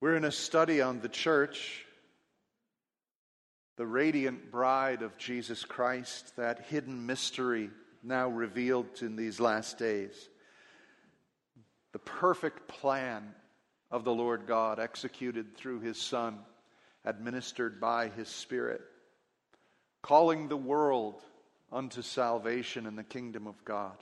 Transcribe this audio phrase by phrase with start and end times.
[0.00, 1.84] We're in a study on the church,
[3.76, 7.68] the radiant bride of Jesus Christ, that hidden mystery
[8.02, 10.30] now revealed in these last days.
[11.92, 13.34] The perfect plan
[13.90, 16.38] of the Lord God executed through his Son,
[17.04, 18.80] administered by his Spirit,
[20.00, 21.22] calling the world
[21.70, 23.96] unto salvation in the kingdom of God.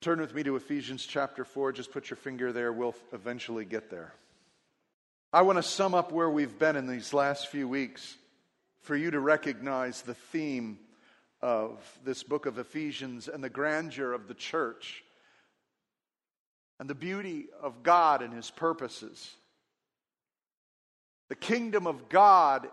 [0.00, 1.70] Turn with me to Ephesians chapter 4.
[1.70, 2.72] Just put your finger there.
[2.72, 4.12] We'll eventually get there.
[5.36, 8.16] I want to sum up where we've been in these last few weeks
[8.80, 10.78] for you to recognize the theme
[11.42, 15.04] of this book of Ephesians and the grandeur of the church
[16.80, 19.30] and the beauty of God and his purposes.
[21.28, 22.66] The kingdom of God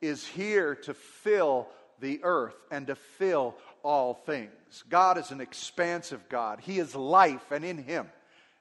[0.00, 1.66] is here to fill
[1.98, 4.84] the earth and to fill all things.
[4.88, 6.60] God is an expansive God.
[6.60, 8.06] He is life, and in Him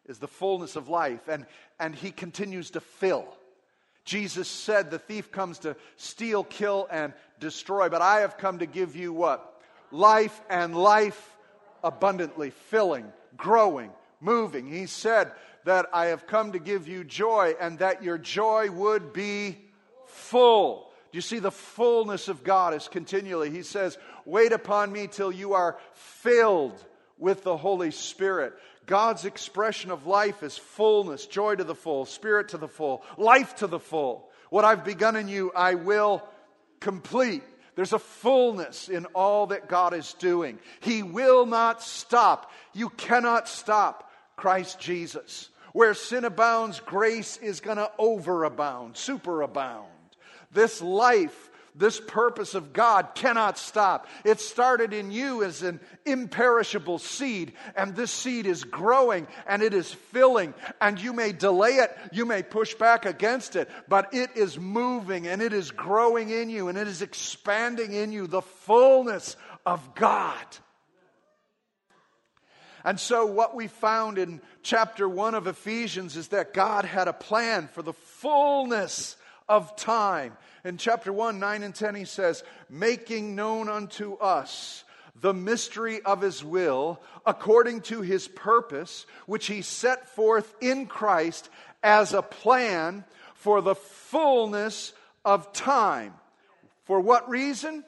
[0.08, 1.46] is the fullness of life, and,
[1.80, 3.28] and He continues to fill.
[4.06, 8.66] Jesus said, The thief comes to steal, kill, and destroy, but I have come to
[8.66, 9.62] give you what?
[9.92, 11.38] Life and life
[11.84, 14.68] abundantly, filling, growing, moving.
[14.68, 15.32] He said
[15.66, 19.58] that I have come to give you joy, and that your joy would be
[20.08, 20.92] full.
[21.12, 23.52] Do you see the fullness of God is continually?
[23.52, 26.84] He says, Wait upon me till you are filled
[27.18, 28.54] with the Holy Spirit.
[28.86, 33.56] God's expression of life is fullness, joy to the full, spirit to the full, life
[33.58, 34.30] to the full.
[34.50, 36.24] What I've begun in you, I will
[36.80, 37.44] complete.
[37.76, 40.60] There's a fullness in all that God is doing.
[40.82, 42.52] He will not stop.
[42.74, 45.50] You cannot stop Christ Jesus.
[45.72, 49.88] Where sin abounds, grace is going to overabound, superabound.
[50.52, 54.08] This life, this purpose of God cannot stop.
[54.24, 59.74] It started in you as an imperishable seed, and this seed is growing and it
[59.74, 60.54] is filling.
[60.80, 65.28] And you may delay it, you may push back against it, but it is moving
[65.28, 69.96] and it is growing in you and it is expanding in you the fullness of
[69.96, 70.46] God.
[72.86, 77.14] And so, what we found in chapter 1 of Ephesians is that God had a
[77.14, 79.16] plan for the fullness
[79.54, 80.36] of time.
[80.66, 84.84] In chapter 1, 9 and 10, he says, Making known unto us
[85.22, 91.50] the mystery of his will, according to his purpose, which he set forth in Christ
[91.84, 93.04] as a plan
[93.36, 94.92] for the fullness
[95.24, 96.16] of time.
[96.86, 97.84] For what reason?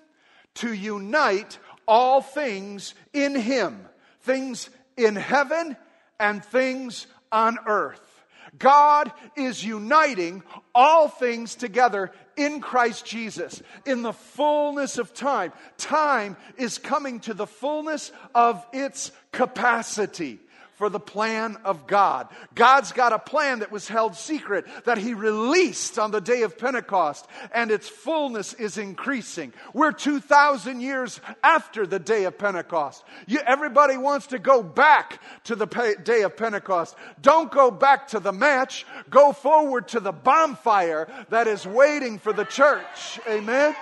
[0.55, 3.87] To unite all things in him,
[4.21, 5.75] things in heaven
[6.19, 8.14] and things on earth.
[8.57, 10.43] God is uniting
[10.73, 15.53] all things together in Christ Jesus in the fullness of time.
[15.77, 20.39] Time is coming to the fullness of its capacity
[20.75, 22.27] for the plan of God.
[22.53, 26.57] God's got a plan that was held secret that He released on the day of
[26.57, 29.53] Pentecost, and its fullness is increasing.
[29.73, 33.03] We're 2,000 years after the day of Pentecost.
[33.27, 36.95] You, everybody wants to go back to the pe- day of Pentecost.
[37.21, 42.33] Don't go back to the match, go forward to the bonfire that is waiting for
[42.33, 43.19] the church.
[43.27, 43.75] Amen.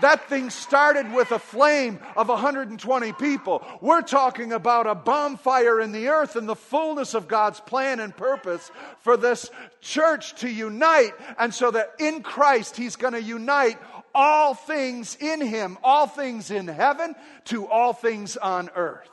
[0.00, 3.64] That thing started with a flame of 120 people.
[3.80, 8.16] We're talking about a bonfire in the earth and the fullness of God's plan and
[8.16, 9.50] purpose for this
[9.80, 11.12] church to unite.
[11.38, 13.78] And so that in Christ, He's going to unite
[14.14, 17.14] all things in Him, all things in heaven
[17.46, 19.08] to all things on earth.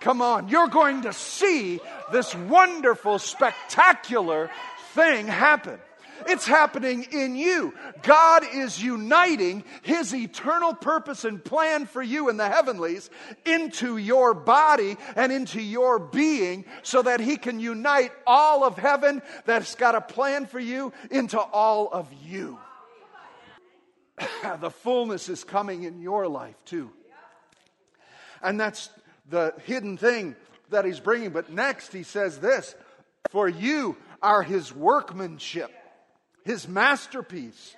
[0.00, 1.80] Come on, you're going to see
[2.12, 4.50] this wonderful, spectacular
[4.92, 5.78] thing happen.
[6.26, 7.74] It's happening in you.
[8.02, 13.10] God is uniting His eternal purpose and plan for you in the heavenlies
[13.44, 19.22] into your body and into your being so that He can unite all of heaven
[19.44, 22.58] that's got a plan for you into all of you.
[24.60, 26.90] the fullness is coming in your life too.
[28.42, 28.90] And that's
[29.28, 30.36] the hidden thing
[30.70, 31.30] that He's bringing.
[31.30, 32.74] But next, He says this
[33.30, 35.72] For you are His workmanship
[36.44, 37.74] his masterpiece,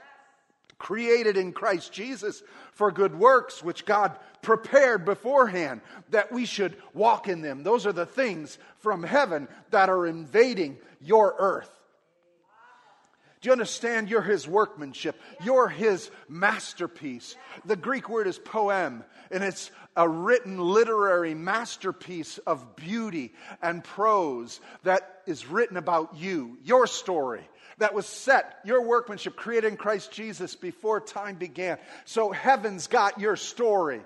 [0.78, 2.42] created in Christ Jesus
[2.72, 5.80] for good works, which God prepared beforehand
[6.10, 7.62] that we should walk in them.
[7.62, 11.70] Those are the things from heaven that are invading your earth.
[13.40, 14.10] Do you understand?
[14.10, 15.20] You're his workmanship.
[15.42, 17.36] You're his masterpiece.
[17.64, 24.60] The Greek word is poem, and it's a written literary masterpiece of beauty and prose
[24.82, 27.48] that is written about you, your story
[27.78, 31.78] that was set, your workmanship created in Christ Jesus before time began.
[32.04, 34.00] So heaven's got your story.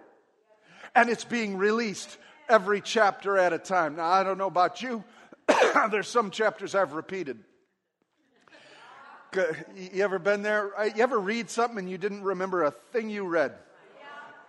[0.95, 2.19] And it's being released
[2.49, 3.97] every chapter at a time.
[3.97, 5.05] Now, I don't know about you,
[5.91, 7.39] there's some chapters I've repeated.
[9.35, 10.73] You ever been there?
[10.97, 13.55] You ever read something and you didn't remember a thing you read?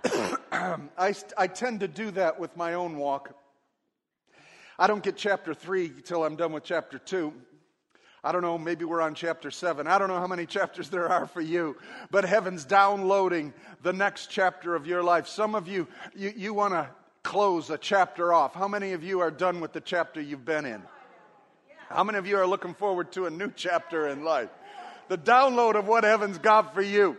[0.52, 3.36] I, I tend to do that with my own walk.
[4.80, 7.32] I don't get chapter 3 till I'm done with chapter 2.
[8.24, 9.88] I don't know, maybe we're on chapter 7.
[9.88, 11.76] I don't know how many chapters there are for you,
[12.12, 13.52] but heaven's downloading
[13.82, 15.28] the next chapter of your life.
[15.28, 16.88] Some of you, you, you want to
[17.24, 18.54] close a chapter off.
[18.54, 20.84] How many of you are done with the chapter you've been in?
[21.90, 24.50] How many of you are looking forward to a new chapter in life?
[25.08, 27.18] The download of what heaven's got for you.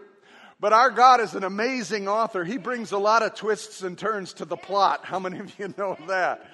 [0.62, 2.44] But our God is an amazing author.
[2.44, 5.04] He brings a lot of twists and turns to the plot.
[5.04, 6.48] How many of you know that?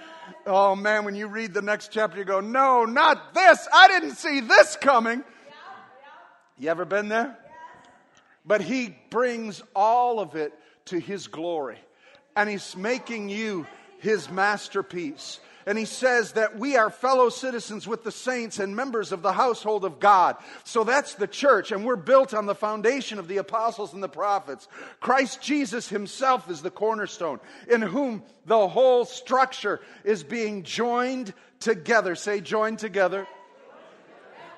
[0.47, 3.69] Oh man, when you read the next chapter, you go, no, not this.
[3.71, 5.23] I didn't see this coming.
[6.57, 7.37] You ever been there?
[8.47, 10.55] But he brings all of it
[10.87, 11.77] to his glory.
[12.35, 13.67] And he's making you
[13.99, 15.39] his masterpiece.
[15.69, 19.35] And he says that we are fellow citizens with the saints and members of the
[19.35, 20.37] household of God.
[20.65, 24.09] So that's the church, and we're built on the foundation of the apostles and the
[24.09, 24.67] prophets.
[25.01, 27.39] Christ Jesus himself is the cornerstone,
[27.69, 32.15] in whom the whole structure is being joined together.
[32.15, 33.27] Say, joined together.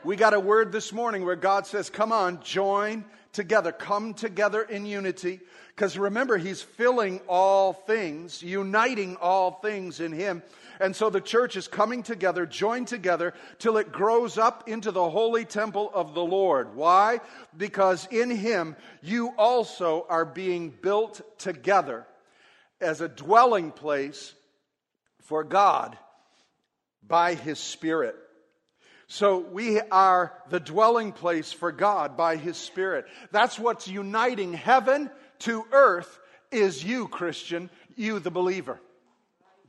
[0.05, 4.63] We got a word this morning where God says, Come on, join together, come together
[4.63, 5.41] in unity.
[5.81, 10.43] Because remember, He's filling all things, uniting all things in Him.
[10.79, 15.09] And so the church is coming together, joined together, till it grows up into the
[15.09, 16.77] holy temple of the Lord.
[16.77, 17.21] Why?
[17.57, 22.07] Because in Him you also are being built together
[22.79, 24.35] as a dwelling place
[25.23, 25.97] for God
[27.09, 28.17] by His Spirit.
[29.07, 33.07] So we are the dwelling place for God by His Spirit.
[33.33, 35.11] That's what's uniting heaven
[35.41, 36.19] to earth
[36.51, 38.81] is you, Christian, you, the believer.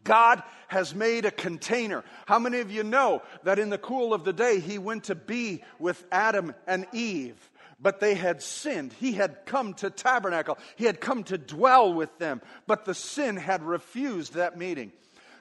[0.04, 2.04] God has made a container.
[2.26, 5.16] How many of you know that in the cool of the day, he went to
[5.16, 7.50] be with Adam and Eve?
[7.80, 8.94] But they had sinned.
[8.94, 10.58] He had come to tabernacle.
[10.76, 12.42] He had come to dwell with them.
[12.68, 14.92] But the sin had refused that meeting.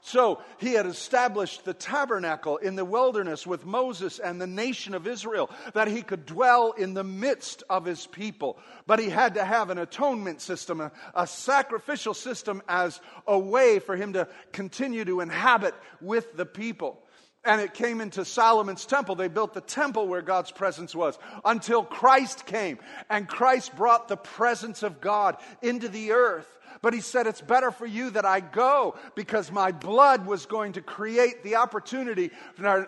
[0.03, 5.07] So he had established the tabernacle in the wilderness with Moses and the nation of
[5.07, 8.59] Israel, that he could dwell in the midst of his people.
[8.87, 13.79] But he had to have an atonement system, a, a sacrificial system, as a way
[13.79, 17.03] for him to continue to inhabit with the people.
[17.45, 19.15] And it came into Solomon's temple.
[19.15, 22.79] They built the temple where God's presence was until Christ came.
[23.09, 26.47] And Christ brought the presence of God into the earth.
[26.83, 30.75] But he said, It's better for you that I go because my blood was going
[30.75, 32.31] to create the opportunity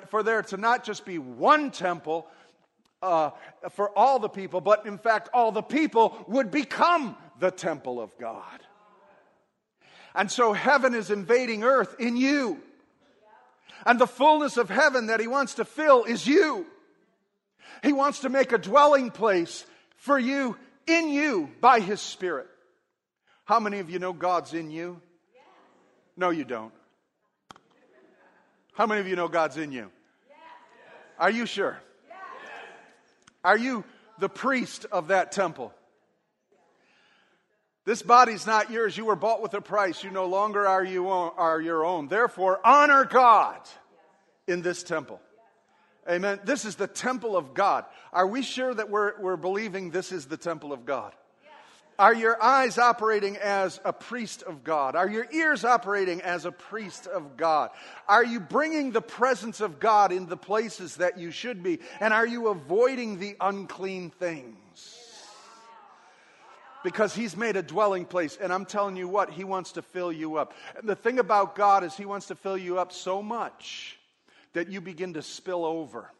[0.08, 2.26] for there to not just be one temple
[3.02, 3.31] uh,
[3.70, 8.16] for all the people, but in fact, all the people would become the temple of
[8.19, 8.60] God.
[10.14, 12.60] And so heaven is invading earth in you.
[13.84, 16.67] And the fullness of heaven that he wants to fill is you.
[17.82, 20.56] He wants to make a dwelling place for you
[20.87, 22.46] in you by his Spirit.
[23.44, 25.00] How many of you know God's in you?
[26.17, 26.73] No, you don't.
[28.75, 29.90] How many of you know God's in you?
[31.19, 31.78] Are you sure?
[33.44, 33.85] Are you
[34.19, 35.73] the priest of that temple?
[37.84, 38.96] This body's not yours.
[38.96, 40.05] You were bought with a price.
[40.05, 42.06] You no longer are, you own, are your own.
[42.08, 43.61] Therefore, honor God
[44.46, 45.20] in this temple.
[46.08, 46.40] Amen.
[46.44, 47.84] This is the temple of God.
[48.12, 51.12] Are we sure that we're, we're believing this is the temple of God?
[51.99, 54.97] Are your eyes operating as a priest of God?
[54.97, 57.71] Are your ears operating as a priest of God?
[58.09, 61.80] Are you bringing the presence of God in the places that you should be?
[62.00, 64.57] And are you avoiding the unclean things?
[66.83, 68.37] Because He's made a dwelling place.
[68.41, 70.53] And I'm telling you what, He wants to fill you up.
[70.77, 73.99] And the thing about God is He wants to fill you up so much
[74.53, 76.11] that you begin to spill over.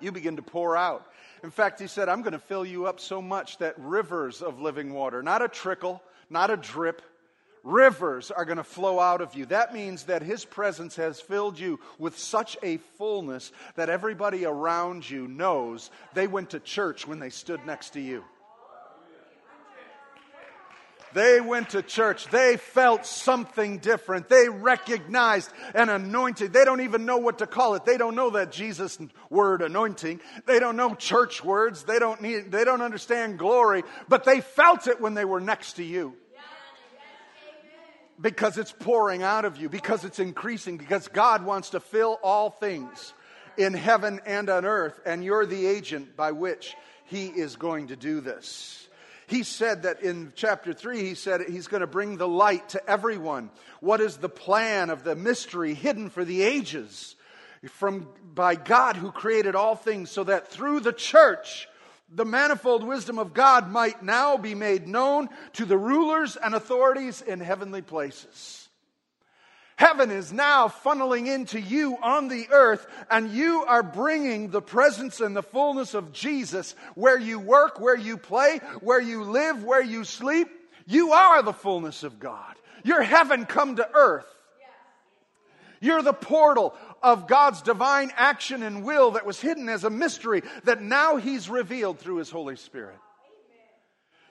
[0.00, 1.06] You begin to pour out.
[1.42, 4.60] In fact, he said, I'm going to fill you up so much that rivers of
[4.60, 7.02] living water, not a trickle, not a drip,
[7.64, 9.46] rivers are going to flow out of you.
[9.46, 15.08] That means that his presence has filled you with such a fullness that everybody around
[15.08, 18.24] you knows they went to church when they stood next to you.
[21.14, 22.26] They went to church.
[22.28, 24.28] They felt something different.
[24.28, 26.52] They recognized an anointing.
[26.52, 27.84] They don't even know what to call it.
[27.84, 28.98] They don't know that Jesus
[29.30, 30.20] word anointing.
[30.46, 31.84] They don't know church words.
[31.84, 35.74] They don't need, they don't understand glory, but they felt it when they were next
[35.74, 36.16] to you.
[38.20, 42.50] Because it's pouring out of you, because it's increasing, because God wants to fill all
[42.50, 43.14] things
[43.56, 46.76] in heaven and on earth, and you're the agent by which
[47.06, 48.88] He is going to do this.
[49.32, 52.90] He said that in chapter 3, he said he's going to bring the light to
[52.90, 53.50] everyone.
[53.80, 57.16] What is the plan of the mystery hidden for the ages?
[57.68, 61.68] from by God who created all things so that through the church
[62.12, 67.22] the manifold wisdom of God might now be made known to the rulers and authorities
[67.22, 68.61] in heavenly places.
[69.76, 75.20] Heaven is now funneling into you on the earth, and you are bringing the presence
[75.20, 79.82] and the fullness of Jesus where you work, where you play, where you live, where
[79.82, 80.48] you sleep.
[80.86, 82.54] You are the fullness of God.
[82.84, 84.26] You're heaven come to earth.
[85.80, 90.42] You're the portal of God's divine action and will that was hidden as a mystery
[90.64, 92.98] that now He's revealed through His Holy Spirit.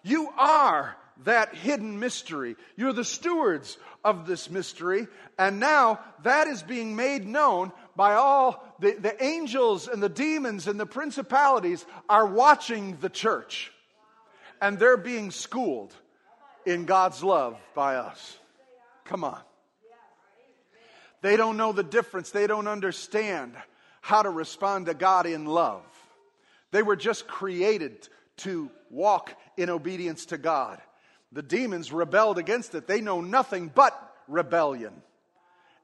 [0.01, 2.55] You are that hidden mystery.
[2.75, 8.75] You're the stewards of this mystery, and now that is being made known by all
[8.79, 13.71] the, the angels and the demons and the principalities are watching the church,
[14.61, 15.95] and they're being schooled
[16.65, 18.37] in God's love by us.
[19.05, 19.39] Come on.
[21.21, 22.31] They don't know the difference.
[22.31, 23.53] They don't understand
[24.01, 25.83] how to respond to God in love.
[26.71, 30.81] They were just created to walk in obedience to God.
[31.31, 32.87] The demons rebelled against it.
[32.87, 33.93] They know nothing but
[34.27, 35.01] rebellion.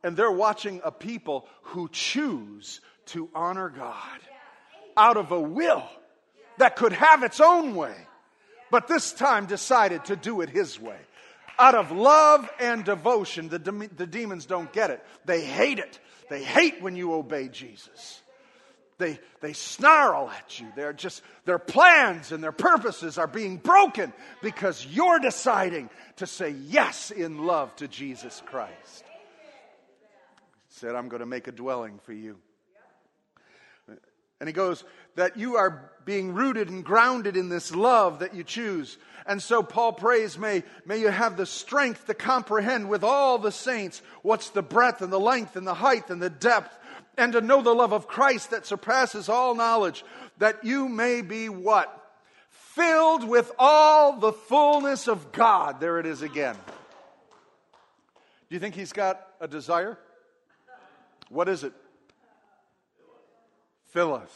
[0.03, 4.19] And they're watching a people who choose to honor God
[4.95, 5.83] out of a will
[6.57, 7.95] that could have its own way,
[8.71, 10.97] but this time decided to do it His way
[11.59, 13.49] out of love and devotion.
[13.49, 15.03] The, de- the demons don't get it.
[15.25, 15.99] They hate it.
[16.29, 18.21] They hate when you obey Jesus.
[18.97, 20.67] They, they snarl at you.
[20.75, 24.11] They're just, their plans and their purposes are being broken
[24.41, 29.03] because you're deciding to say yes in love to Jesus Christ.
[30.67, 32.37] He said, I'm going to make a dwelling for you.
[34.39, 34.83] And he goes,
[35.15, 38.97] that you are being rooted and grounded in this love that you choose.
[39.25, 43.51] And so Paul prays, may, may you have the strength to comprehend with all the
[43.51, 46.77] saints what's the breadth and the length and the height and the depth,
[47.17, 50.05] and to know the love of Christ that surpasses all knowledge,
[50.37, 51.93] that you may be what?
[52.49, 55.79] Filled with all the fullness of God.
[55.79, 56.55] There it is again.
[58.49, 59.97] Do you think he's got a desire?
[61.29, 61.73] What is it?
[63.89, 64.29] Fill us.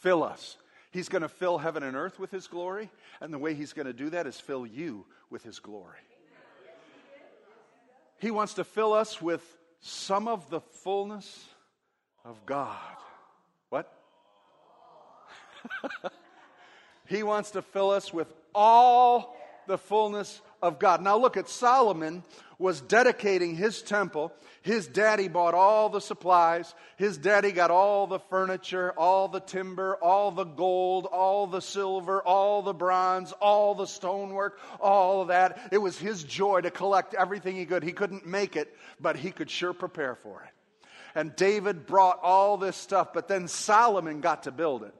[0.00, 0.56] Fill us.
[0.90, 3.86] He's going to fill heaven and earth with His glory, and the way He's going
[3.86, 5.98] to do that is fill you with His glory.
[8.18, 9.42] He wants to fill us with
[9.80, 11.48] some of the fullness
[12.24, 12.76] of God.
[13.68, 13.92] What?
[17.06, 21.02] he wants to fill us with all the fullness of God.
[21.02, 22.24] Now look at Solomon
[22.58, 24.32] was dedicating his temple.
[24.62, 26.74] His daddy bought all the supplies.
[26.96, 32.20] His daddy got all the furniture, all the timber, all the gold, all the silver,
[32.22, 35.68] all the bronze, all the stonework, all of that.
[35.70, 37.84] It was his joy to collect everything he could.
[37.84, 40.57] He couldn't make it, but he could sure prepare for it.
[41.18, 44.94] And David brought all this stuff, but then Solomon got to build it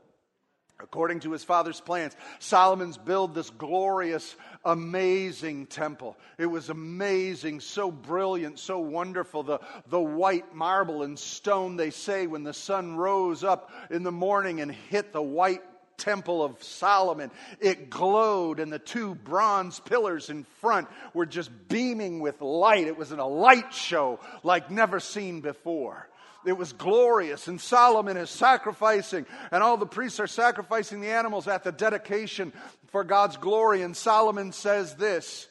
[0.80, 2.16] according to his father's plans.
[2.40, 4.34] Solomon's build this glorious,
[4.64, 6.16] amazing temple.
[6.36, 9.44] It was amazing, so brilliant, so wonderful.
[9.44, 14.12] The, the white marble and stone, they say, when the sun rose up in the
[14.12, 15.62] morning and hit the white
[15.98, 17.30] temple of Solomon.
[17.60, 22.86] It glowed, and the two bronze pillars in front were just beaming with light.
[22.86, 26.07] It was in a light show like never seen before.
[26.46, 27.48] It was glorious.
[27.48, 32.52] And Solomon is sacrificing, and all the priests are sacrificing the animals at the dedication
[32.88, 33.82] for God's glory.
[33.82, 35.48] And Solomon says this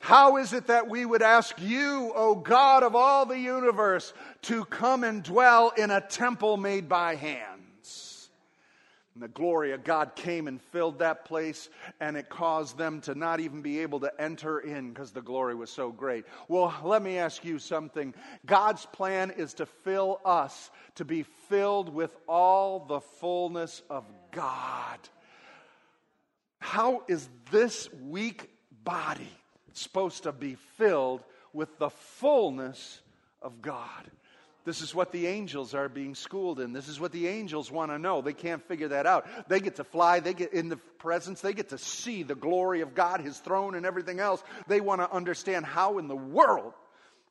[0.00, 4.12] How is it that we would ask you, O God of all the universe,
[4.42, 7.53] to come and dwell in a temple made by hand?
[9.14, 11.68] And the glory of God came and filled that place,
[12.00, 15.54] and it caused them to not even be able to enter in because the glory
[15.54, 16.24] was so great.
[16.48, 18.12] Well, let me ask you something.
[18.44, 24.98] God's plan is to fill us, to be filled with all the fullness of God.
[26.58, 28.50] How is this weak
[28.82, 29.30] body
[29.74, 33.00] supposed to be filled with the fullness
[33.40, 34.10] of God?
[34.64, 36.72] This is what the angels are being schooled in.
[36.72, 38.22] This is what the angels want to know.
[38.22, 39.26] They can't figure that out.
[39.48, 42.80] They get to fly, they get in the presence, they get to see the glory
[42.80, 44.42] of God, his throne, and everything else.
[44.66, 46.72] They want to understand how in the world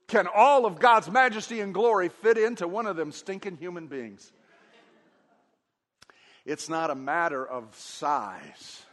[0.08, 4.32] can all of God's majesty and glory fit into one of them stinking human beings.
[6.46, 8.84] It's not a matter of size,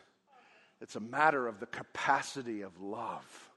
[0.80, 3.49] it's a matter of the capacity of love.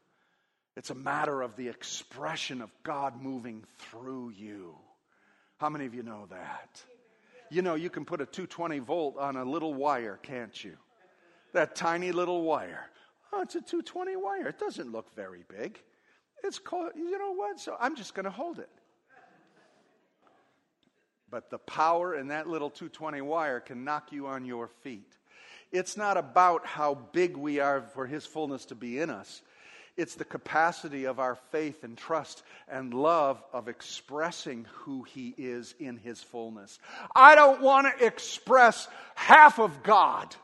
[0.75, 4.75] It's a matter of the expression of God moving through you.
[5.58, 6.84] How many of you know that?
[7.51, 10.75] You know, you can put a 220 volt on a little wire, can't you?
[11.53, 12.89] That tiny little wire.
[13.32, 14.48] Oh, it's a 220 wire.
[14.48, 15.80] It doesn't look very big.
[16.44, 17.60] It's called, you know what?
[17.60, 18.70] So I'm just going to hold it.
[21.30, 25.18] but the power in that little 220 wire can knock you on your feet.
[25.72, 29.42] It's not about how big we are for His fullness to be in us.
[29.95, 35.75] It's the capacity of our faith and trust and love of expressing who He is
[35.79, 36.79] in His fullness.
[37.15, 40.35] I don't want to express half of God.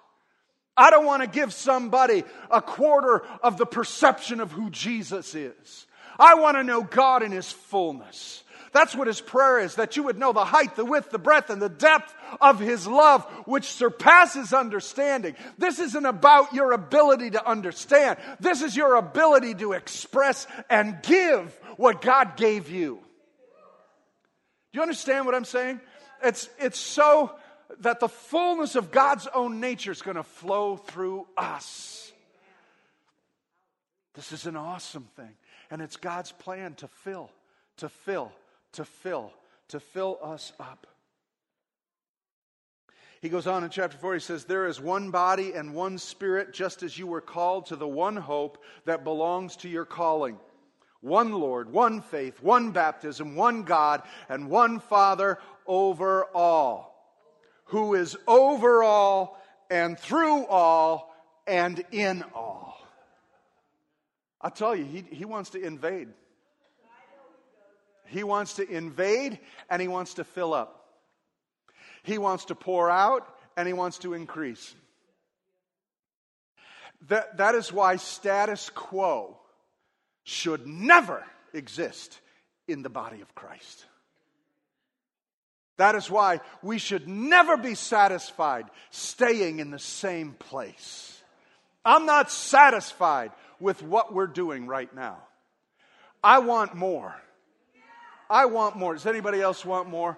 [0.77, 5.87] I don't want to give somebody a quarter of the perception of who Jesus is.
[6.19, 8.43] I want to know God in His fullness.
[8.71, 11.49] That's what his prayer is that you would know the height, the width, the breadth,
[11.49, 15.35] and the depth of his love, which surpasses understanding.
[15.57, 21.53] This isn't about your ability to understand, this is your ability to express and give
[21.77, 22.99] what God gave you.
[24.71, 25.81] Do you understand what I'm saying?
[26.23, 27.35] It's, it's so
[27.79, 32.11] that the fullness of God's own nature is going to flow through us.
[34.15, 35.31] This is an awesome thing.
[35.71, 37.29] And it's God's plan to fill,
[37.77, 38.31] to fill,
[38.73, 39.31] to fill,
[39.69, 40.87] to fill us up.
[43.21, 46.53] He goes on in chapter 4, he says, There is one body and one spirit,
[46.53, 50.37] just as you were called to the one hope that belongs to your calling.
[51.01, 57.13] One Lord, one faith, one baptism, one God, and one Father over all,
[57.65, 61.13] who is over all and through all
[61.45, 62.77] and in all.
[64.41, 66.09] I tell you, he, he wants to invade.
[68.09, 69.39] He wants to invade
[69.69, 70.75] and he wants to fill up.
[72.03, 74.73] He wants to pour out and he wants to increase.
[77.07, 79.37] That, that is why status quo
[80.23, 81.23] should never
[81.53, 82.19] exist
[82.67, 83.85] in the body of Christ.
[85.77, 91.21] That is why we should never be satisfied staying in the same place.
[91.85, 95.19] I'm not satisfied with what we're doing right now.
[96.23, 97.15] I want more.
[98.29, 98.93] I want more.
[98.93, 100.17] Does anybody else want more?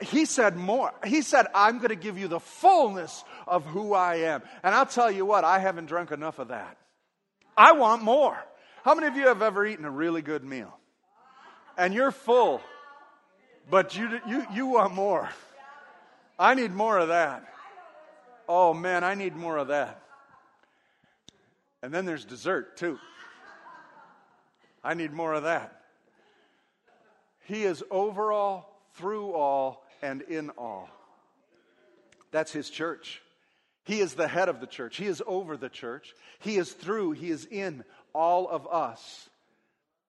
[0.00, 0.92] He said more.
[1.04, 4.42] He said, I'm going to give you the fullness of who I am.
[4.62, 6.76] And I'll tell you what, I haven't drunk enough of that.
[7.56, 8.38] I want more.
[8.84, 10.74] How many of you have ever eaten a really good meal?
[11.76, 12.62] And you're full,
[13.70, 15.28] but you, you, you want more.
[16.38, 17.44] I need more of that.
[18.48, 20.02] Oh man, I need more of that.
[21.82, 22.98] And then there's dessert too.
[24.82, 25.79] I need more of that.
[27.44, 30.88] He is over all, through all, and in all.
[32.30, 33.22] That's his church.
[33.84, 34.96] He is the head of the church.
[34.96, 36.14] He is over the church.
[36.38, 39.28] He is through, he is in all of us.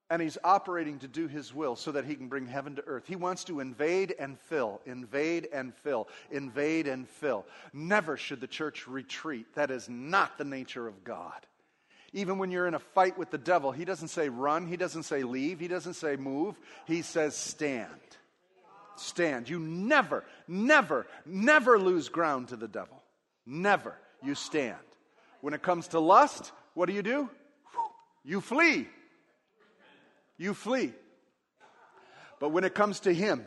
[0.10, 3.08] And he's operating to do his will so that he can bring heaven to earth.
[3.08, 7.46] He wants to invade and fill, invade and fill, invade and fill.
[7.72, 9.46] Never should the church retreat.
[9.56, 11.48] That is not the nature of God.
[12.14, 15.04] Even when you're in a fight with the devil, he doesn't say run, he doesn't
[15.04, 17.90] say leave, he doesn't say move, he says stand.
[18.98, 19.50] Stand.
[19.50, 23.02] You never, never, never lose ground to the devil.
[23.46, 23.96] Never.
[24.24, 24.78] You stand.
[25.40, 27.30] When it comes to lust, what do you do?
[28.24, 28.88] You flee.
[30.38, 30.94] You flee.
[32.40, 33.46] But when it comes to him,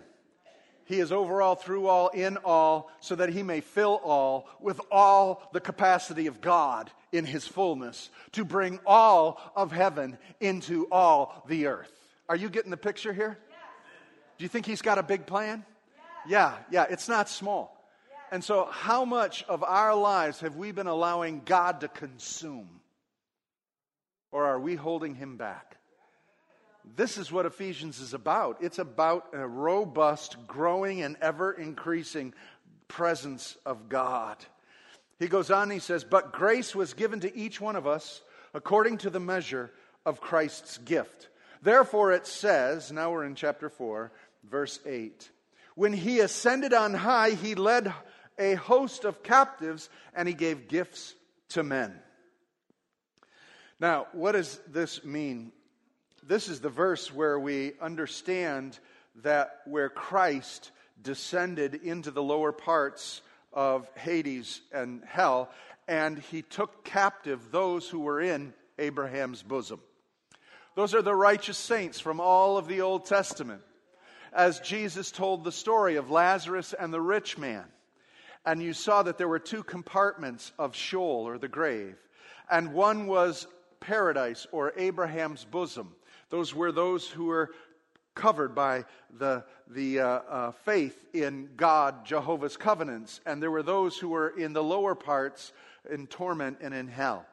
[0.86, 4.80] he is over all, through all, in all, so that he may fill all with
[4.90, 11.44] all the capacity of God in his fullness to bring all of heaven into all
[11.48, 11.92] the earth.
[12.28, 13.38] Are you getting the picture here?
[13.48, 13.58] Yes.
[14.38, 15.64] Do you think he's got a big plan?
[15.66, 16.04] Yes.
[16.28, 17.76] Yeah, yeah, it's not small.
[18.10, 18.18] Yes.
[18.32, 22.80] And so, how much of our lives have we been allowing God to consume?
[24.32, 25.76] Or are we holding him back?
[26.96, 28.58] This is what Ephesians is about.
[28.60, 32.34] It's about a robust, growing, and ever increasing
[32.88, 34.36] presence of God.
[35.18, 38.98] He goes on, he says, But grace was given to each one of us according
[38.98, 39.72] to the measure
[40.06, 41.28] of Christ's gift.
[41.62, 44.12] Therefore, it says, now we're in chapter 4,
[44.44, 45.30] verse 8.
[45.74, 47.92] When he ascended on high, he led
[48.38, 51.14] a host of captives and he gave gifts
[51.50, 51.98] to men.
[53.80, 55.52] Now, what does this mean
[56.26, 58.78] this is the verse where we understand
[59.22, 60.70] that where Christ
[61.02, 65.50] descended into the lower parts of Hades and hell,
[65.86, 69.80] and he took captive those who were in Abraham's bosom.
[70.74, 73.62] Those are the righteous saints from all of the Old Testament.
[74.32, 77.64] As Jesus told the story of Lazarus and the rich man,
[78.44, 81.96] and you saw that there were two compartments of Sheol or the grave,
[82.50, 83.46] and one was
[83.78, 85.94] paradise or Abraham's bosom,
[86.34, 87.52] those were those who were
[88.16, 88.84] covered by
[89.18, 93.20] the, the uh, uh, faith in God, Jehovah's covenants.
[93.24, 95.52] And there were those who were in the lower parts
[95.88, 97.24] in torment and in hell.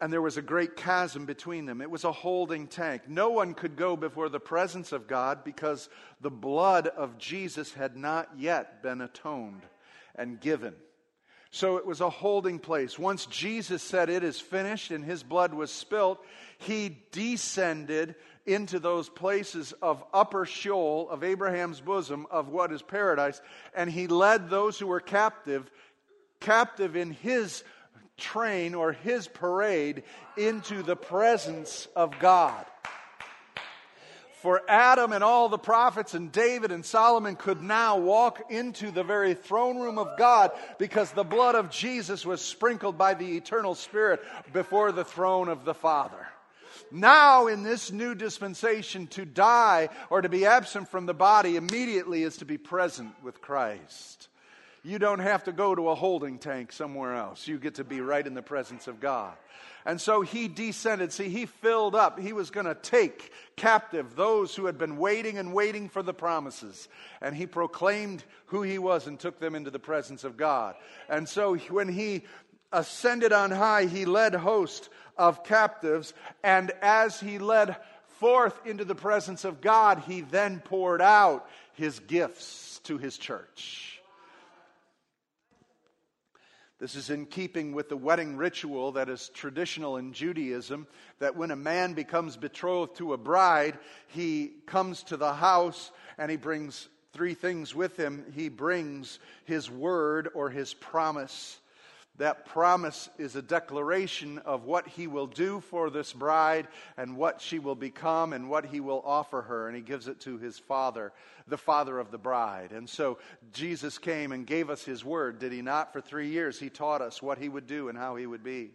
[0.00, 1.80] and there was a great chasm between them.
[1.80, 3.08] It was a holding tank.
[3.08, 5.88] No one could go before the presence of God because
[6.20, 9.62] the blood of Jesus had not yet been atoned
[10.14, 10.74] and given.
[11.50, 12.98] So it was a holding place.
[12.98, 16.22] Once Jesus said, It is finished, and his blood was spilt,
[16.58, 23.40] he descended into those places of upper Sheol, of Abraham's bosom, of what is paradise,
[23.74, 25.70] and he led those who were captive,
[26.40, 27.62] captive in his
[28.16, 30.02] train or his parade,
[30.36, 32.64] into the presence of God.
[34.42, 39.02] For Adam and all the prophets and David and Solomon could now walk into the
[39.02, 43.74] very throne room of God because the blood of Jesus was sprinkled by the eternal
[43.74, 44.20] Spirit
[44.52, 46.28] before the throne of the Father.
[46.92, 52.22] Now, in this new dispensation, to die or to be absent from the body immediately
[52.22, 54.28] is to be present with Christ.
[54.82, 57.48] You don't have to go to a holding tank somewhere else.
[57.48, 59.34] You get to be right in the presence of God.
[59.84, 61.12] And so he descended.
[61.12, 62.18] See, he filled up.
[62.18, 66.12] He was going to take captive those who had been waiting and waiting for the
[66.12, 66.88] promises.
[67.20, 70.74] And he proclaimed who he was and took them into the presence of God.
[71.08, 72.24] And so when he
[72.72, 76.12] ascended on high, he led hosts of captives.
[76.44, 77.76] And as he led
[78.18, 83.97] forth into the presence of God, he then poured out his gifts to his church.
[86.78, 90.86] This is in keeping with the wedding ritual that is traditional in Judaism
[91.18, 96.30] that when a man becomes betrothed to a bride, he comes to the house and
[96.30, 98.24] he brings three things with him.
[98.32, 101.58] He brings his word or his promise.
[102.18, 107.40] That promise is a declaration of what he will do for this bride and what
[107.40, 109.68] she will become and what he will offer her.
[109.68, 111.12] And he gives it to his father,
[111.46, 112.72] the father of the bride.
[112.72, 113.18] And so
[113.52, 115.92] Jesus came and gave us his word, did he not?
[115.92, 118.70] For three years, he taught us what he would do and how he would be.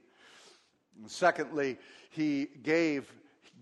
[1.02, 1.78] And secondly,
[2.12, 3.12] he gave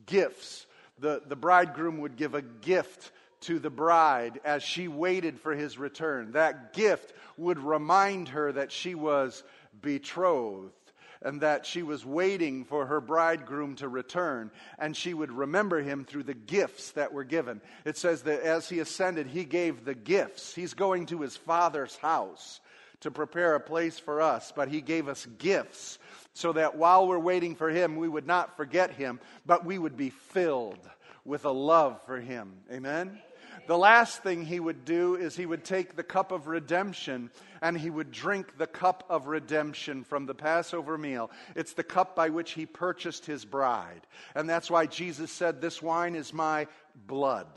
[0.05, 0.67] gifts.
[0.99, 5.77] The, the bridegroom would give a gift to the bride as she waited for his
[5.77, 6.33] return.
[6.33, 9.43] That gift would remind her that she was
[9.79, 10.73] betrothed
[11.21, 16.03] and that she was waiting for her bridegroom to return, and she would remember him
[16.03, 17.61] through the gifts that were given.
[17.85, 20.55] It says that as he ascended, he gave the gifts.
[20.55, 22.59] He's going to his father's house
[23.01, 25.99] to prepare a place for us, but he gave us gifts
[26.33, 29.97] so that while we're waiting for him, we would not forget him, but we would
[29.97, 30.89] be filled
[31.25, 32.53] with a love for him.
[32.71, 33.19] Amen?
[33.67, 37.29] The last thing he would do is he would take the cup of redemption
[37.61, 41.31] and he would drink the cup of redemption from the Passover meal.
[41.55, 44.01] It's the cup by which he purchased his bride.
[44.35, 46.67] And that's why Jesus said, This wine is my
[47.07, 47.47] blood.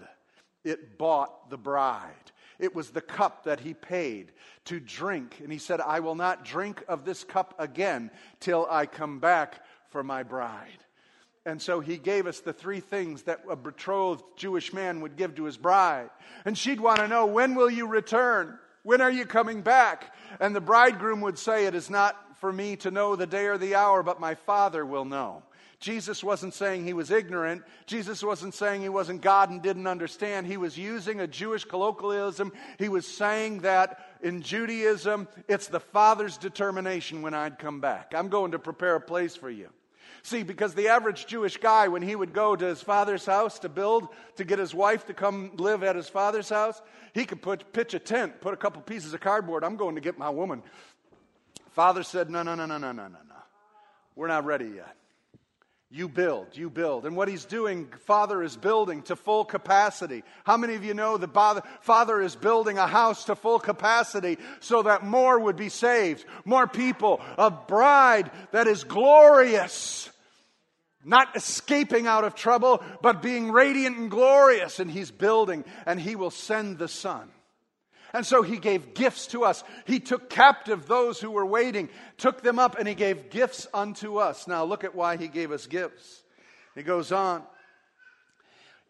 [0.62, 2.12] It bought the bride.
[2.58, 4.32] It was the cup that he paid
[4.66, 5.40] to drink.
[5.42, 9.64] And he said, I will not drink of this cup again till I come back
[9.88, 10.83] for my bride.
[11.46, 15.34] And so he gave us the three things that a betrothed Jewish man would give
[15.34, 16.08] to his bride.
[16.44, 18.58] And she'd want to know, when will you return?
[18.82, 20.14] When are you coming back?
[20.40, 23.58] And the bridegroom would say, It is not for me to know the day or
[23.58, 25.42] the hour, but my Father will know.
[25.80, 27.62] Jesus wasn't saying he was ignorant.
[27.84, 30.46] Jesus wasn't saying he wasn't God and didn't understand.
[30.46, 32.52] He was using a Jewish colloquialism.
[32.78, 38.14] He was saying that in Judaism, it's the Father's determination when I'd come back.
[38.16, 39.68] I'm going to prepare a place for you.
[40.24, 43.68] See, because the average Jewish guy, when he would go to his father's house to
[43.68, 46.80] build, to get his wife to come live at his father's house,
[47.12, 49.62] he could put, pitch a tent, put a couple pieces of cardboard.
[49.62, 50.62] I'm going to get my woman.
[51.72, 53.34] Father said, No, no, no, no, no, no, no, no.
[54.16, 54.96] We're not ready yet.
[55.90, 57.04] You build, you build.
[57.04, 60.24] And what he's doing, Father is building to full capacity.
[60.44, 64.82] How many of you know that Father is building a house to full capacity so
[64.84, 66.24] that more would be saved?
[66.46, 70.08] More people, a bride that is glorious
[71.04, 74.80] not escaping out of trouble, but being radiant and glorious.
[74.80, 77.30] And he's building, and he will send the Son.
[78.14, 79.64] And so he gave gifts to us.
[79.86, 84.18] He took captive those who were waiting, took them up, and he gave gifts unto
[84.18, 84.46] us.
[84.46, 86.22] Now look at why he gave us gifts.
[86.76, 87.42] He goes on.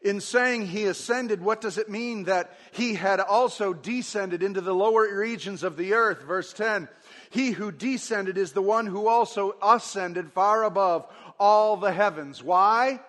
[0.03, 4.75] In saying he ascended, what does it mean that he had also descended into the
[4.75, 6.23] lower regions of the earth?
[6.25, 6.89] Verse 10
[7.31, 11.07] He who descended is the one who also ascended far above
[11.39, 12.43] all the heavens.
[12.43, 13.01] Why?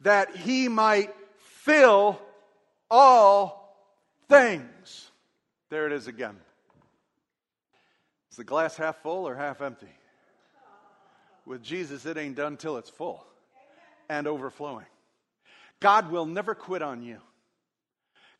[0.00, 2.20] That he might fill
[2.90, 3.76] all
[4.28, 5.10] things.
[5.70, 6.36] There it is again.
[8.30, 9.88] Is the glass half full or half empty?
[11.46, 13.24] With Jesus, it ain't done till it's full
[14.08, 14.86] and overflowing.
[15.80, 17.18] God will never quit on you.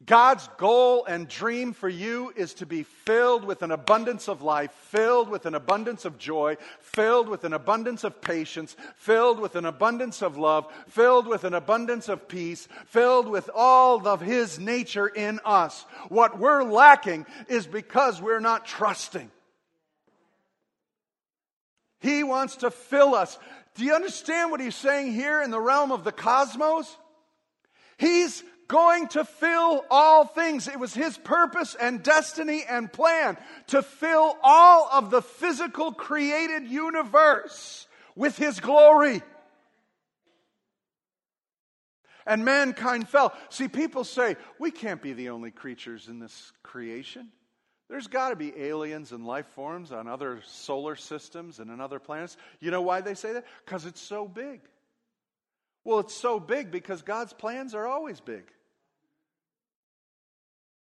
[0.06, 4.70] God's goal and dream for you is to be filled with an abundance of life,
[4.90, 9.64] filled with an abundance of joy, filled with an abundance of patience, filled with an
[9.64, 15.06] abundance of love, filled with an abundance of peace, filled with all of His nature
[15.06, 15.86] in us.
[16.08, 19.30] What we're lacking is because we're not trusting.
[22.00, 23.38] He wants to fill us.
[23.74, 26.94] Do you understand what He's saying here in the realm of the cosmos?
[27.96, 30.68] He's going to fill all things.
[30.68, 33.36] It was his purpose and destiny and plan
[33.68, 39.22] to fill all of the physical created universe with his glory.
[42.26, 43.34] And mankind fell.
[43.50, 47.28] See, people say, we can't be the only creatures in this creation.
[47.90, 51.98] There's got to be aliens and life forms on other solar systems and in other
[51.98, 52.38] planets.
[52.60, 53.44] You know why they say that?
[53.64, 54.60] Because it's so big.
[55.84, 58.44] Well, it's so big because God's plans are always big.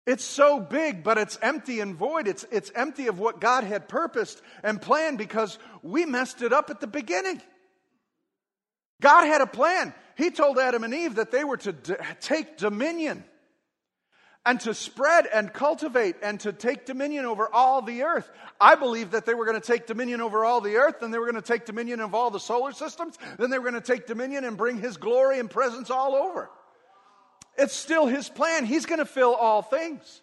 [0.06, 2.28] It's so big, but it's empty and void.
[2.28, 6.70] It's, it's empty of what God had purposed and planned because we messed it up
[6.70, 7.42] at the beginning.
[9.00, 9.92] God had a plan.
[10.16, 13.24] He told Adam and Eve that they were to d- take dominion
[14.46, 18.30] and to spread and cultivate and to take dominion over all the earth.
[18.60, 21.18] I believe that they were going to take dominion over all the earth, then they
[21.18, 23.92] were going to take dominion of all the solar systems, then they were going to
[23.92, 26.48] take dominion and bring His glory and presence all over.
[27.58, 28.64] It's still His plan.
[28.64, 30.22] He's going to fill all things.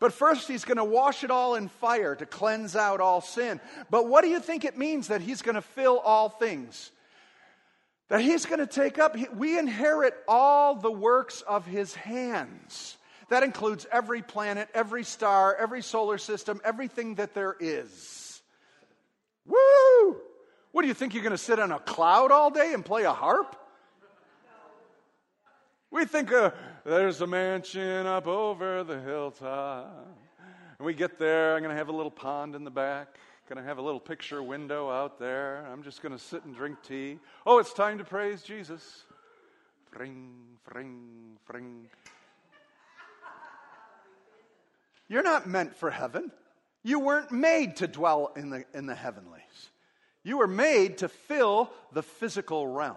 [0.00, 3.60] But first, He's going to wash it all in fire to cleanse out all sin.
[3.90, 6.90] But what do you think it means that He's going to fill all things?
[8.08, 12.96] That He's going to take up, we inherit all the works of His hands.
[13.28, 18.42] That includes every planet, every star, every solar system, everything that there is.
[19.46, 20.16] Woo!
[20.72, 23.04] What do you think you're going to sit on a cloud all day and play
[23.04, 23.56] a harp?
[25.90, 26.50] We think uh,
[26.84, 30.08] there's a mansion up over the hilltop.
[30.78, 33.16] And we get there, I'm going to have a little pond in the back.
[33.48, 35.66] Going to have a little picture window out there.
[35.70, 37.18] I'm just going to sit and drink tea.
[37.44, 39.04] Oh, it's time to praise Jesus.
[39.92, 40.32] Fring,
[40.64, 41.86] fring, fring.
[45.14, 46.32] You're not meant for heaven.
[46.82, 49.70] You weren't made to dwell in the, in the heavenlies.
[50.24, 52.96] You were made to fill the physical realm.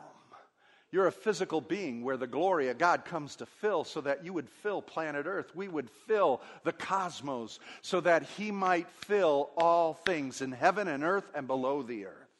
[0.91, 4.33] You're a physical being where the glory of God comes to fill so that you
[4.33, 5.55] would fill planet Earth.
[5.55, 11.03] We would fill the cosmos so that He might fill all things in heaven and
[11.03, 12.31] earth and below the earth.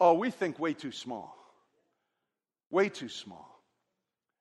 [0.00, 1.36] Oh, we think way too small.
[2.70, 3.62] Way too small.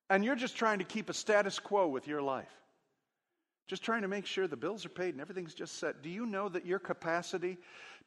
[0.09, 2.47] And you're just trying to keep a status quo with your life.
[3.67, 6.01] Just trying to make sure the bills are paid and everything's just set.
[6.01, 7.57] Do you know that your capacity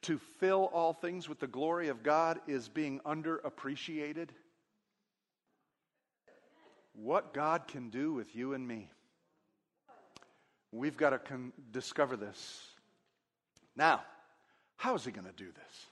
[0.03, 4.29] to fill all things with the glory of God is being underappreciated?
[6.93, 8.89] what God can do with you and me.
[10.71, 12.67] We've got to con- discover this.
[13.75, 14.01] Now,
[14.77, 15.85] how is He going to do this?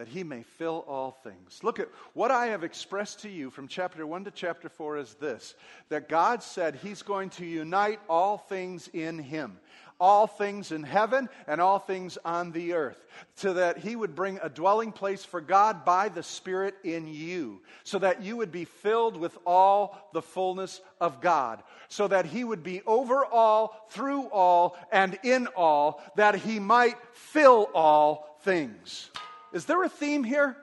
[0.00, 1.62] That He may fill all things.
[1.62, 5.12] Look at what I have expressed to you from chapter 1 to chapter 4 is
[5.20, 5.54] this
[5.90, 9.58] that God said He's going to unite all things in Him
[10.00, 14.40] all things in heaven and all things on the earth, so that he would bring
[14.42, 18.64] a dwelling place for God by the Spirit in you, so that you would be
[18.64, 24.22] filled with all the fullness of God, so that he would be over all, through
[24.28, 29.10] all, and in all, that he might fill all things.
[29.52, 30.56] Is there a theme here?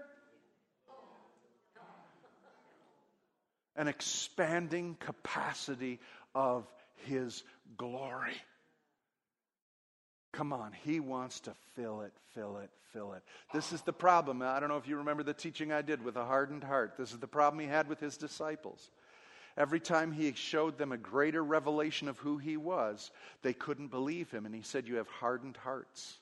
[3.76, 6.00] An expanding capacity
[6.34, 6.66] of
[7.06, 7.44] his
[7.78, 8.36] glory.
[10.32, 13.24] Come on, he wants to fill it, fill it, fill it.
[13.54, 14.42] This is the problem.
[14.42, 16.96] I don't know if you remember the teaching I did with a hardened heart.
[16.98, 18.92] This is the problem he had with his disciples.
[19.58, 23.10] Every time he showed them a greater revelation of who he was,
[23.42, 24.46] they couldn't believe him.
[24.46, 26.18] And he said, You have hardened hearts.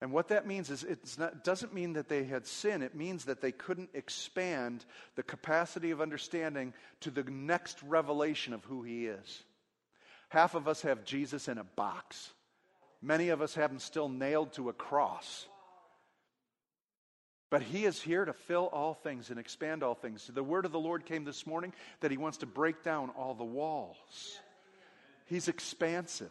[0.00, 2.82] And what that means is it doesn't mean that they had sin.
[2.82, 4.84] It means that they couldn't expand
[5.16, 9.42] the capacity of understanding to the next revelation of who he is.
[10.28, 12.30] Half of us have Jesus in a box.
[13.02, 15.46] Many of us have him still nailed to a cross.
[17.50, 20.30] But he is here to fill all things and expand all things.
[20.32, 23.34] The word of the Lord came this morning that he wants to break down all
[23.34, 23.96] the walls.
[25.26, 26.30] He's expansive.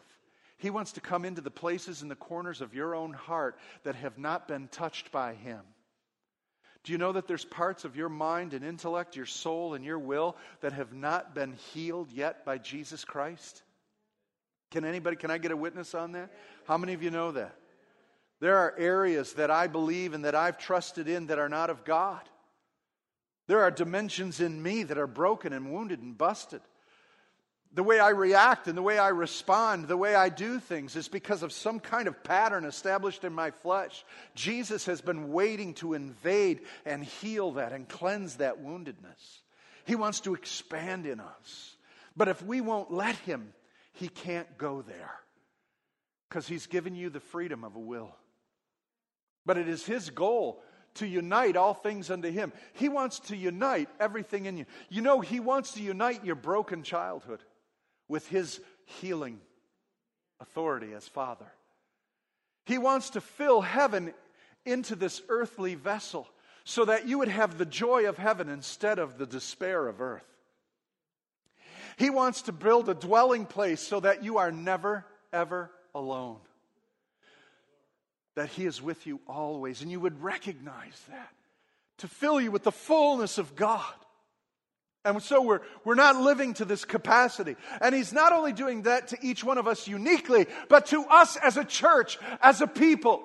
[0.58, 3.94] He wants to come into the places in the corners of your own heart that
[3.94, 5.60] have not been touched by him.
[6.84, 9.98] Do you know that there's parts of your mind and intellect, your soul and your
[9.98, 13.62] will that have not been healed yet by Jesus Christ?
[14.70, 16.32] Can anybody, can I get a witness on that?
[16.66, 17.54] How many of you know that?
[18.40, 21.84] There are areas that I believe and that I've trusted in that are not of
[21.84, 22.22] God.
[23.46, 26.60] There are dimensions in me that are broken and wounded and busted.
[27.74, 31.08] The way I react and the way I respond, the way I do things is
[31.08, 34.04] because of some kind of pattern established in my flesh.
[34.34, 39.42] Jesus has been waiting to invade and heal that and cleanse that woundedness.
[39.84, 41.76] He wants to expand in us.
[42.16, 43.52] But if we won't let Him,
[43.92, 45.14] He can't go there
[46.28, 48.16] because He's given you the freedom of a will.
[49.44, 50.62] But it is His goal
[50.94, 52.52] to unite all things unto Him.
[52.72, 54.66] He wants to unite everything in you.
[54.88, 57.40] You know, He wants to unite your broken childhood
[58.08, 59.40] with His healing
[60.40, 61.46] authority as Father.
[62.64, 64.12] He wants to fill heaven
[64.64, 66.28] into this earthly vessel
[66.64, 70.24] so that you would have the joy of heaven instead of the despair of earth.
[71.96, 76.36] He wants to build a dwelling place so that you are never, ever alone.
[78.36, 81.32] That He is with you always, and you would recognize that
[81.98, 83.82] to fill you with the fullness of God.
[85.04, 87.56] And so we're, we're not living to this capacity.
[87.80, 91.36] And he's not only doing that to each one of us uniquely, but to us
[91.36, 93.22] as a church, as a people.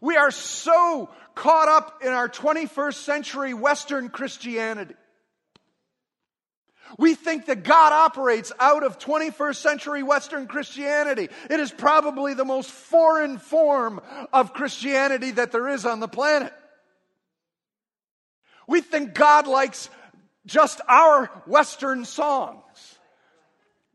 [0.00, 4.94] We are so caught up in our 21st century Western Christianity.
[6.96, 11.28] We think that God operates out of 21st century Western Christianity.
[11.50, 14.00] It is probably the most foreign form
[14.32, 16.52] of Christianity that there is on the planet.
[18.66, 19.90] We think God likes
[20.48, 22.98] just our Western songs.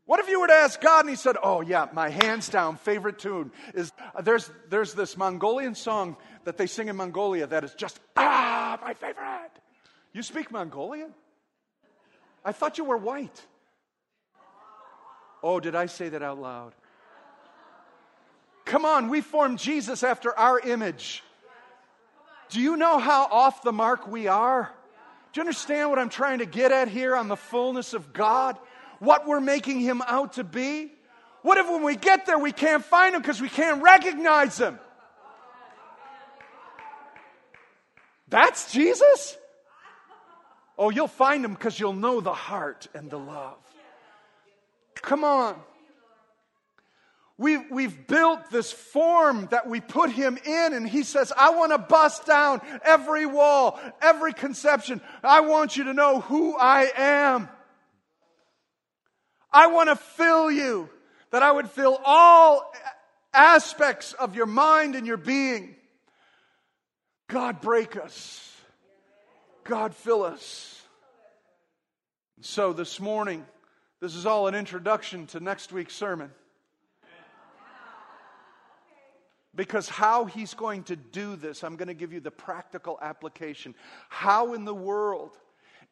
[0.06, 2.76] What if you were to ask God and He said, Oh, yeah, my hands down
[2.76, 7.64] favorite tune is uh, there's, there's this Mongolian song that they sing in Mongolia that
[7.64, 9.50] is just, ah, my favorite.
[10.12, 11.12] You speak Mongolian?
[12.44, 13.42] I thought you were white.
[15.42, 16.74] Oh, did I say that out loud?
[18.64, 21.22] Come on, we formed Jesus after our image.
[22.50, 24.70] Do you know how off the mark we are?
[25.34, 28.56] Do you understand what I'm trying to get at here on the fullness of God?
[29.00, 30.92] What we're making him out to be?
[31.42, 34.78] What if when we get there we can't find him because we can't recognize him?
[38.28, 39.36] That's Jesus?
[40.78, 43.58] Oh, you'll find him because you'll know the heart and the love.
[44.94, 45.60] Come on.
[47.36, 51.72] We've, we've built this form that we put him in, and he says, I want
[51.72, 55.00] to bust down every wall, every conception.
[55.22, 57.48] I want you to know who I am.
[59.52, 60.88] I want to fill you,
[61.32, 62.72] that I would fill all
[63.32, 65.74] aspects of your mind and your being.
[67.28, 68.52] God, break us.
[69.64, 70.82] God, fill us.
[72.42, 73.44] So this morning,
[74.00, 76.30] this is all an introduction to next week's sermon.
[79.56, 83.74] Because how he's going to do this, I'm going to give you the practical application.
[84.08, 85.36] How in the world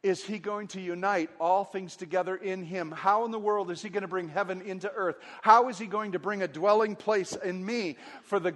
[0.02, 2.90] is he going to unite all things together in him?
[2.90, 5.16] How in the world is he going to bring heaven into earth?
[5.42, 8.54] How is he going to bring a dwelling place in me for the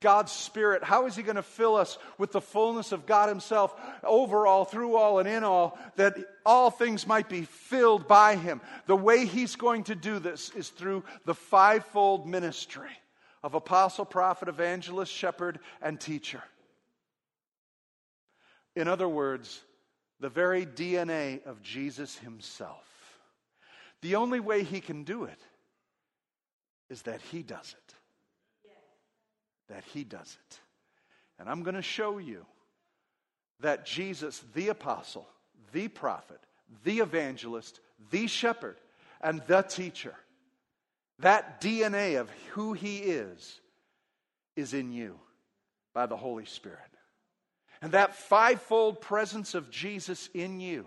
[0.00, 0.84] God's Spirit?
[0.84, 4.64] How is He going to fill us with the fullness of God Himself over all,
[4.64, 6.16] through all, and in all, that
[6.46, 8.60] all things might be filled by Him?
[8.86, 12.90] The way He's going to do this is through the fivefold ministry
[13.42, 16.42] of apostle, prophet, evangelist, shepherd, and teacher.
[18.74, 19.60] In other words,
[20.20, 22.84] the very DNA of Jesus himself.
[24.02, 25.40] The only way he can do it
[26.88, 27.94] is that he does it.
[29.68, 30.60] That he does it.
[31.38, 32.46] And I'm going to show you
[33.60, 35.28] that Jesus, the apostle,
[35.72, 36.40] the prophet,
[36.84, 38.76] the evangelist, the shepherd,
[39.20, 40.14] and the teacher,
[41.20, 43.60] that DNA of who He is,
[44.56, 45.18] is in you
[45.94, 46.78] by the Holy Spirit.
[47.80, 50.86] And that fivefold presence of Jesus in you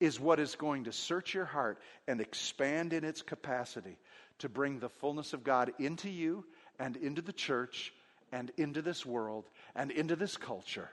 [0.00, 3.98] is what is going to search your heart and expand in its capacity
[4.38, 6.44] to bring the fullness of God into you
[6.78, 7.92] and into the church
[8.32, 10.88] and into this world and into this culture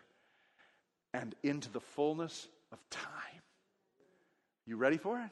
[1.13, 3.11] and into the fullness of time.
[4.65, 5.29] You ready for it?